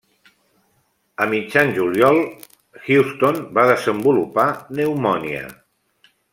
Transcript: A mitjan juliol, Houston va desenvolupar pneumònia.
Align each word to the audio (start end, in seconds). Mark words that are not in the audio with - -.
A 1.25 1.27
mitjan 1.33 1.73
juliol, 1.75 2.23
Houston 2.87 3.39
va 3.59 3.67
desenvolupar 3.73 4.49
pneumònia. 4.73 5.47